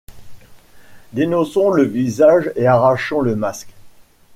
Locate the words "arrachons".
2.65-3.21